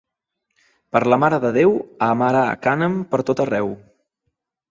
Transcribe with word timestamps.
Per 0.95 1.01
la 1.13 1.17
Mare 1.23 1.37
de 1.43 1.51
Déu, 1.57 1.75
a 2.05 2.09
amarar 2.15 2.47
cànem 2.67 2.97
pertot 3.13 3.43
arreu. 3.45 3.69